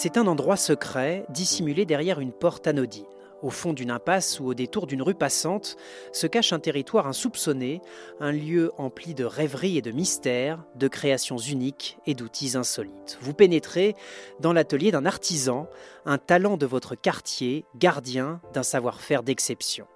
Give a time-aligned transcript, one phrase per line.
[0.00, 3.04] C'est un endroit secret, dissimulé derrière une porte anodine.
[3.42, 5.76] Au fond d'une impasse ou au détour d'une rue passante
[6.12, 7.80] se cache un territoire insoupçonné,
[8.20, 13.18] un lieu empli de rêveries et de mystères, de créations uniques et d'outils insolites.
[13.22, 13.96] Vous pénétrez
[14.38, 15.66] dans l'atelier d'un artisan,
[16.06, 19.88] un talent de votre quartier, gardien d'un savoir-faire d'exception.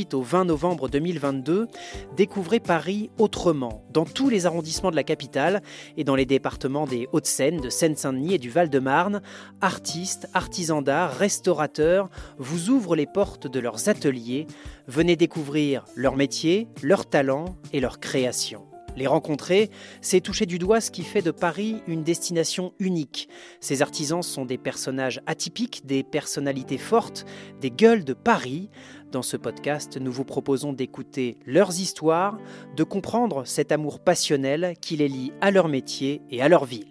[0.00, 1.68] 18 au 20 novembre 2022,
[2.16, 5.60] découvrez Paris autrement, dans tous les arrondissements de la capitale
[5.98, 9.20] et dans les départements des Hauts-de-Seine, de Seine-Saint-Denis et du Val-de-Marne.
[9.60, 14.46] Artistes, artisans d'art, restaurateurs vous ouvrent les portes de leurs ateliers.
[14.86, 18.69] Venez découvrir leur métier, leurs talents et leurs créations.
[18.96, 23.28] Les rencontrer, c'est toucher du doigt ce qui fait de Paris une destination unique.
[23.60, 27.24] Ces artisans sont des personnages atypiques, des personnalités fortes,
[27.60, 28.68] des gueules de Paris.
[29.12, 32.38] Dans ce podcast, nous vous proposons d'écouter leurs histoires,
[32.76, 36.86] de comprendre cet amour passionnel qui les lie à leur métier et à leur ville.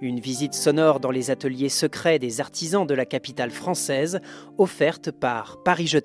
[0.00, 4.20] Une visite sonore dans les ateliers secrets des artisans de la capitale française,
[4.58, 6.00] offerte par Paris Je.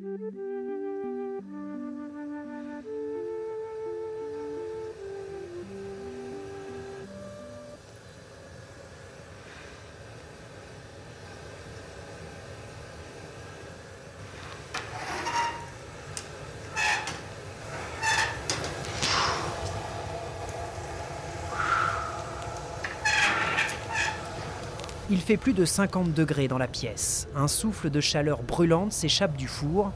[0.00, 0.67] Thank you.
[25.10, 27.28] Il fait plus de 50 degrés dans la pièce.
[27.34, 29.90] Un souffle de chaleur brûlante s'échappe du four.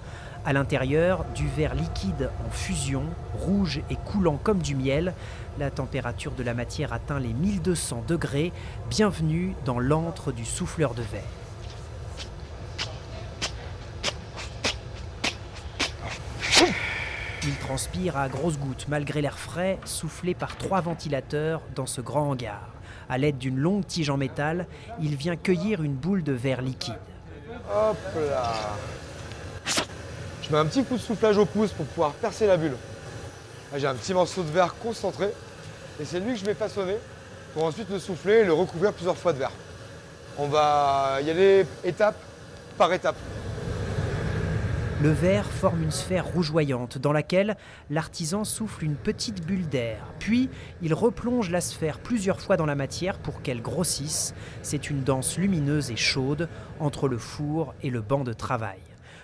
[0.46, 5.12] À l'intérieur, du verre liquide en fusion, rouge et coulant comme du miel.
[5.58, 8.52] La température de la matière atteint les 1200 degrés.
[8.88, 11.20] Bienvenue dans l'antre du souffleur de verre.
[17.44, 22.30] Il transpire à grosses gouttes malgré l'air frais soufflé par trois ventilateurs dans ce grand
[22.30, 22.70] hangar.
[23.08, 24.66] À l'aide d'une longue tige en métal,
[25.00, 26.94] il vient cueillir une boule de verre liquide.
[27.74, 28.52] Hop là
[30.42, 32.76] Je mets un petit coup de soufflage au pouce pour pouvoir percer la bulle.
[33.76, 35.32] J'ai un petit morceau de verre concentré
[36.00, 36.96] et c'est lui que je vais façonner
[37.54, 39.52] pour ensuite le souffler et le recouvrir plusieurs fois de verre.
[40.38, 42.16] On va y aller étape
[42.76, 43.16] par étape.
[45.02, 47.56] Le verre forme une sphère rougeoyante dans laquelle
[47.90, 50.06] l'artisan souffle une petite bulle d'air.
[50.20, 50.48] Puis
[50.80, 54.32] il replonge la sphère plusieurs fois dans la matière pour qu'elle grossisse.
[54.62, 56.48] C'est une danse lumineuse et chaude
[56.78, 58.78] entre le four et le banc de travail.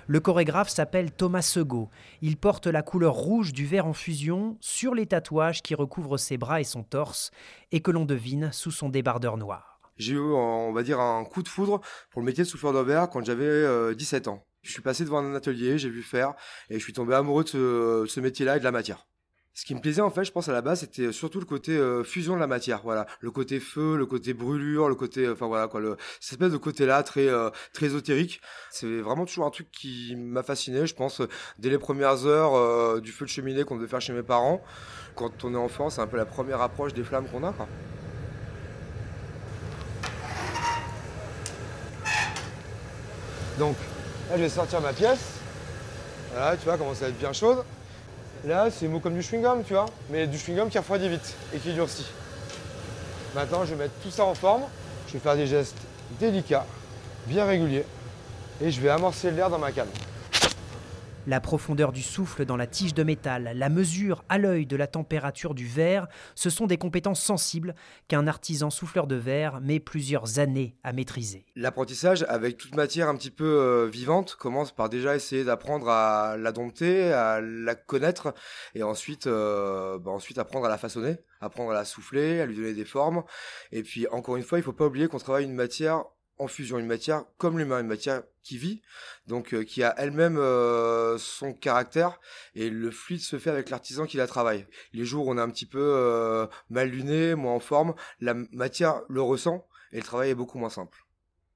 [0.09, 1.91] Le chorégraphe s'appelle Thomas Segaud.
[2.23, 6.39] Il porte la couleur rouge du verre en fusion sur les tatouages qui recouvrent ses
[6.39, 7.31] bras et son torse
[7.71, 9.79] et que l'on devine sous son débardeur noir.
[9.97, 12.81] J'ai eu, on va dire, un coup de foudre pour le métier de souffleur de
[12.81, 14.45] verre quand j'avais euh, 17 ans.
[14.69, 16.35] Je suis passé devant un atelier, j'ai vu faire,
[16.69, 17.49] et je suis tombé amoureux de
[18.07, 19.07] ce, métier-là et de la matière.
[19.55, 21.73] Ce qui me plaisait en fait, je pense à la base, c'était surtout le côté
[21.73, 25.33] euh, fusion de la matière, voilà, le côté feu, le côté brûlure, le côté, euh,
[25.33, 25.81] enfin voilà quoi,
[26.21, 28.43] cette espèce de côté-là très euh, très ésotérique.
[28.71, 31.23] C'est vraiment toujours un truc qui m'a fasciné, je pense,
[31.59, 34.63] dès les premières heures euh, du feu de cheminée qu'on devait faire chez mes parents.
[35.17, 37.55] Quand on est enfant, c'est un peu la première approche des flammes qu'on a.
[43.59, 43.77] Donc,
[44.31, 45.19] là, je vais sortir ma pièce.
[46.33, 47.65] Voilà, tu vois, comment ça va être bien chaude.
[48.45, 51.59] Là, c'est mou comme du chewing-gum, tu vois, mais du chewing-gum qui refroidit vite et
[51.59, 52.07] qui durcit.
[53.35, 54.63] Maintenant, je vais mettre tout ça en forme.
[55.09, 55.79] Je vais faire des gestes
[56.21, 56.67] délicats,
[57.27, 57.87] bien réguliers,
[58.61, 59.89] et je vais amorcer l'air dans ma canne.
[61.29, 64.87] La profondeur du souffle dans la tige de métal, la mesure à l'œil de la
[64.87, 67.75] température du verre, ce sont des compétences sensibles
[68.09, 71.45] qu'un artisan souffleur de verre met plusieurs années à maîtriser.
[71.55, 76.39] L'apprentissage avec toute matière un petit peu euh, vivante commence par déjà essayer d'apprendre à
[76.39, 78.33] la dompter, à la connaître,
[78.75, 82.57] et ensuite, euh, bah, ensuite apprendre à la façonner, apprendre à la souffler, à lui
[82.57, 83.23] donner des formes.
[83.71, 86.05] Et puis encore une fois, il faut pas oublier qu'on travaille une matière
[86.39, 88.83] en fusion, une matière comme l'humain, une matière qui vit,
[89.27, 92.19] donc euh, qui a elle-même euh, son caractère,
[92.55, 94.67] et le fluide se fait avec l'artisan qui la travaille.
[94.93, 98.35] Les jours où on est un petit peu euh, mal luné, moins en forme, la
[98.53, 101.05] matière le ressent, et le travail est beaucoup moins simple.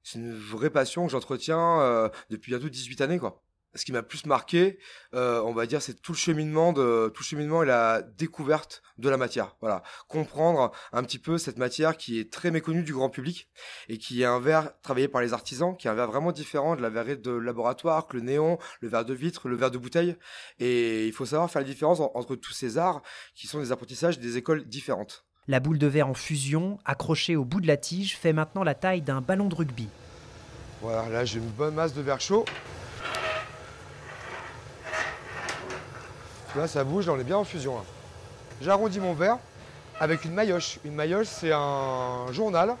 [0.03, 3.41] C'est une vraie passion que j'entretiens depuis bientôt 18 années, quoi.
[3.75, 4.77] Ce qui m'a plus marqué,
[5.15, 8.83] euh, on va dire, c'est tout le cheminement de tout le cheminement et la découverte
[8.99, 9.55] de la matière.
[9.61, 13.49] Voilà, comprendre un petit peu cette matière qui est très méconnue du grand public
[13.89, 16.75] et qui est un verre travaillé par les artisans, qui est un verre vraiment différent
[16.75, 19.79] de la verrerie de laboratoire, que le néon, le verre de vitre, le verre de
[19.79, 20.15] bouteille.
[20.59, 23.01] Et il faut savoir faire la différence en- entre tous ces arts
[23.33, 25.25] qui sont des apprentissages des écoles différentes.
[25.47, 28.75] La boule de verre en fusion, accrochée au bout de la tige, fait maintenant la
[28.75, 29.89] taille d'un ballon de rugby.
[30.81, 32.45] Voilà, là j'ai une bonne masse de verre chaud.
[36.67, 37.75] Ça bouge, on est bien en fusion.
[38.61, 39.37] J'arrondis mon verre
[39.99, 40.79] avec une maillotche.
[40.85, 42.75] Une maillotche c'est un journal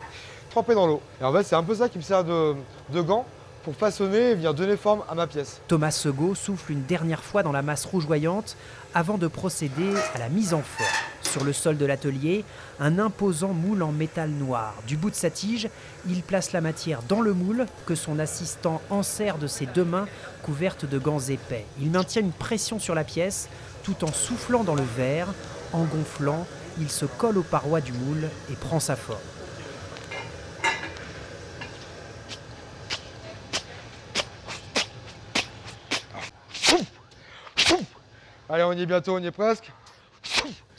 [0.49, 1.01] trempé dans l'eau.
[1.19, 2.55] Et en fait c'est un peu ça qui me sert de,
[2.89, 3.25] de gant
[3.63, 5.59] pour façonner et venir donner forme à ma pièce.
[5.67, 8.55] Thomas Segaud souffle une dernière fois dans la masse rougeoyante
[8.93, 10.89] avant de procéder à la mise en forme.
[11.33, 12.45] Sur le sol de l'atelier,
[12.79, 14.75] un imposant moule en métal noir.
[14.85, 15.67] Du bout de sa tige,
[16.07, 20.05] il place la matière dans le moule que son assistant enserre de ses deux mains
[20.43, 21.65] couvertes de gants épais.
[21.81, 23.49] Il maintient une pression sur la pièce
[23.81, 25.33] tout en soufflant dans le verre.
[25.71, 26.45] En gonflant,
[26.79, 29.17] il se colle aux parois du moule et prend sa forme.
[38.47, 39.71] Allez, on y est bientôt, on y est presque.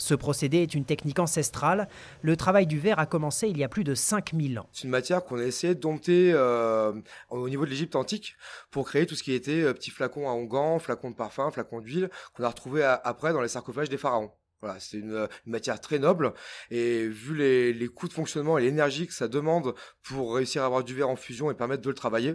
[0.05, 1.89] Ce procédé est une technique ancestrale.
[2.21, 4.69] Le travail du verre a commencé il y a plus de 5000 ans.
[4.71, 6.93] C'est une matière qu'on a essayé de dompter euh,
[7.31, 8.37] au niveau de l'Égypte antique
[8.71, 11.81] pour créer tout ce qui était euh, petits flacons à onguents, flacons de parfum, flacons
[11.81, 14.31] d'huile qu'on a retrouvé après dans les sarcophages des pharaons.
[14.79, 16.33] C'est une, matière très noble
[16.71, 20.85] et vu les, coûts de fonctionnement et l'énergie que ça demande pour réussir à avoir
[20.85, 22.35] du verre en fusion et permettre de le travailler,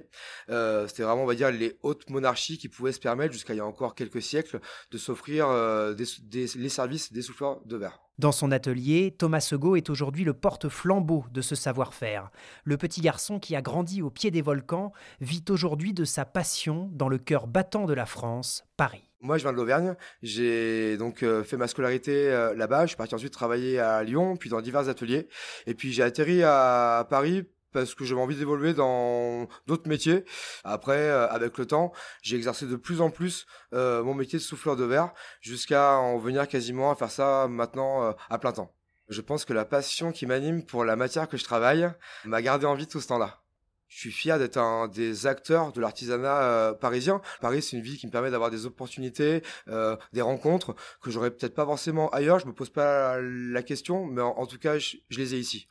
[0.49, 3.57] euh, c'était vraiment, on va dire, les hautes monarchies qui pouvaient se permettre, jusqu'à il
[3.57, 4.59] y a encore quelques siècles,
[4.91, 7.99] de s'offrir euh, les services des souffleurs de verre.
[8.19, 12.31] Dans son atelier, Thomas Segaud est aujourd'hui le porte-flambeau de ce savoir-faire.
[12.65, 14.91] Le petit garçon qui a grandi au pied des volcans
[15.21, 19.08] vit aujourd'hui de sa passion dans le cœur battant de la France, Paris.
[19.21, 19.95] Moi, je viens de l'Auvergne.
[20.21, 22.83] J'ai donc euh, fait ma scolarité euh, là-bas.
[22.83, 25.27] Je suis parti ensuite travailler à Lyon, puis dans divers ateliers.
[25.67, 27.43] Et puis j'ai atterri à Paris
[27.73, 30.23] parce que j'avais envie d'évoluer dans d'autres métiers.
[30.63, 34.75] Après, euh, avec le temps, j'ai exercé de plus en plus mon métier de souffleur
[34.75, 38.73] de verre, jusqu'à en venir quasiment à faire ça maintenant à plein temps.
[39.09, 41.89] Je pense que la passion qui m'anime pour la matière que je travaille
[42.25, 43.41] m'a gardé en vie tout ce temps-là.
[43.89, 47.21] Je suis fier d'être un des acteurs de l'artisanat euh, parisien.
[47.41, 51.31] Paris, c'est une ville qui me permet d'avoir des opportunités, euh, des rencontres que j'aurais
[51.31, 52.39] peut-être pas forcément ailleurs.
[52.39, 55.67] Je me pose pas la question, mais en, tout cas, je les ai ici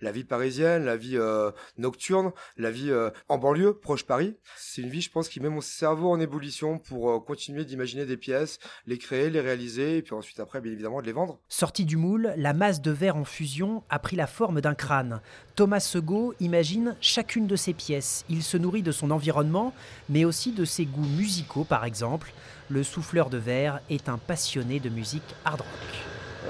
[0.00, 4.36] la vie parisienne, la vie euh, nocturne, la vie euh, en banlieue, proche Paris.
[4.56, 8.04] C'est une vie, je pense, qui met mon cerveau en ébullition pour euh, continuer d'imaginer
[8.04, 11.38] des pièces, les créer, les réaliser, et puis ensuite, après, bien évidemment, de les vendre.
[11.48, 15.20] Sortie du moule, la masse de verre en fusion a pris la forme d'un crâne.
[15.54, 18.24] Thomas Segaud imagine chacune de ses pièces.
[18.28, 19.72] Il se nourrit de son environnement,
[20.08, 22.32] mais aussi de ses goûts musicaux, par exemple.
[22.68, 25.68] Le souffleur de verre est un passionné de musique hard rock.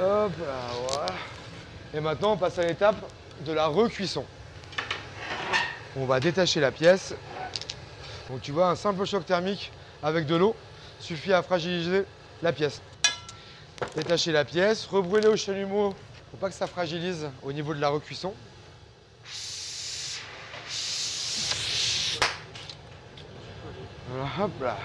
[0.00, 1.12] Hop là, voilà.
[1.94, 2.96] Et maintenant, on passe à l'étape
[3.44, 4.24] de la recuisson.
[5.96, 7.14] On va détacher la pièce.
[8.30, 9.72] Donc tu vois, un simple choc thermique
[10.02, 10.54] avec de l'eau
[11.00, 12.04] suffit à fragiliser
[12.42, 12.80] la pièce.
[13.94, 15.94] Détacher la pièce, rebrûler au chalumeau
[16.30, 18.34] pour pas que ça fragilise au niveau de la recuisson.
[24.60, 24.76] Là.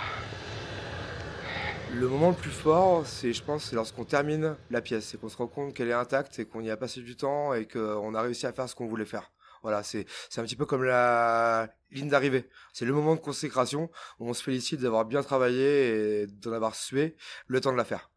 [1.94, 5.30] Le moment le plus fort, c'est, je pense, c'est lorsqu'on termine la pièce, c'est qu'on
[5.30, 8.16] se rend compte qu'elle est intacte et qu'on y a passé du temps et qu'on
[8.16, 9.31] a réussi à faire ce qu'on voulait faire.
[9.62, 12.48] Voilà, c'est, c'est un petit peu comme la ligne d'arrivée.
[12.74, 16.76] C'est le moment de consécration où on se félicite d'avoir bien travaillé et d'en avoir
[16.76, 17.16] sué
[17.48, 18.12] le temps de la faire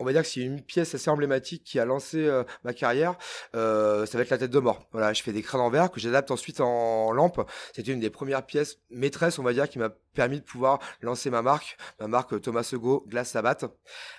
[0.00, 3.16] on va dire que c'est une pièce assez emblématique qui a lancé euh, ma carrière.
[3.54, 4.88] Euh, ça va être la tête de mort.
[4.92, 7.46] Voilà, je fais des crânes en verre que j'adapte ensuite en lampe.
[7.74, 11.30] C'était une des premières pièces maîtresses, on va dire, qui m'a permis de pouvoir lancer
[11.30, 13.58] ma marque, ma marque Thomas Sego Glace Sabat.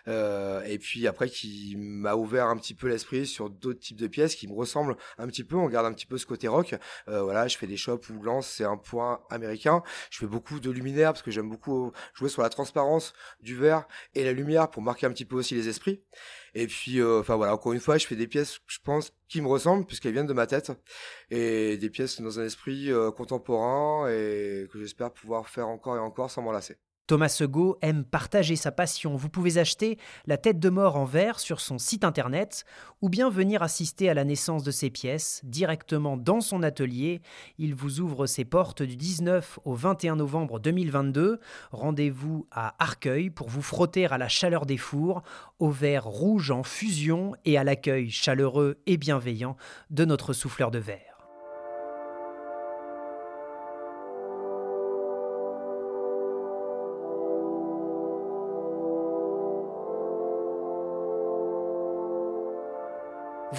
[0.07, 4.07] Euh, et puis après, qui m'a ouvert un petit peu l'esprit sur d'autres types de
[4.07, 5.55] pièces qui me ressemblent un petit peu.
[5.55, 6.75] On garde un petit peu ce côté rock.
[7.07, 9.83] Euh, voilà, je fais des shops où lance c'est un point américain.
[10.09, 13.87] Je fais beaucoup de luminaires parce que j'aime beaucoup jouer sur la transparence du verre
[14.15, 16.01] et la lumière pour marquer un petit peu aussi les esprits.
[16.53, 19.41] Et puis, euh, enfin voilà, encore une fois, je fais des pièces, je pense, qui
[19.41, 20.71] me ressemblent puisqu'elles viennent de ma tête
[21.29, 25.99] et des pièces dans un esprit euh, contemporain et que j'espère pouvoir faire encore et
[25.99, 26.77] encore sans m'en lasser.
[27.11, 29.17] Thomas Segaud aime partager sa passion.
[29.17, 32.63] Vous pouvez acheter La tête de mort en verre sur son site internet
[33.01, 37.21] ou bien venir assister à la naissance de ses pièces directement dans son atelier.
[37.57, 41.41] Il vous ouvre ses portes du 19 au 21 novembre 2022.
[41.73, 45.21] Rendez-vous à Arcueil pour vous frotter à la chaleur des fours,
[45.59, 49.57] au verre rouge en fusion et à l'accueil chaleureux et bienveillant
[49.89, 51.10] de notre souffleur de verre.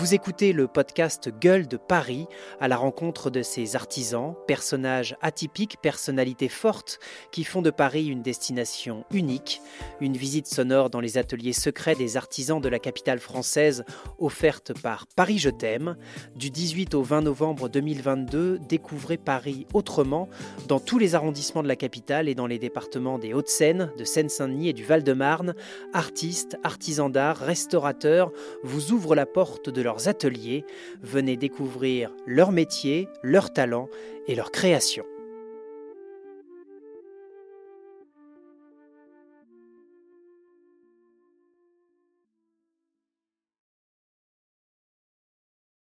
[0.03, 2.27] Vous écoutez le podcast Gueule de Paris
[2.59, 6.99] à la rencontre de ces artisans, personnages atypiques, personnalités fortes
[7.31, 9.63] qui font de Paris une destination unique.
[10.01, 13.85] Une visite sonore dans les ateliers secrets des artisans de la capitale française
[14.19, 15.97] offerte par Paris Je t'aime.
[16.35, 20.29] Du 18 au 20 novembre 2022, découvrez Paris autrement
[20.67, 24.71] dans tous les arrondissements de la capitale et dans les départements des Hauts-de-Seine, de Seine-Saint-Denis
[24.71, 25.55] et du Val-de-Marne.
[25.93, 28.33] Artistes, artisans d'art, restaurateurs
[28.65, 30.65] vous ouvrent la porte de leurs ateliers.
[31.03, 33.89] Venez découvrir leur métier, leurs talents
[34.27, 35.05] et leur création.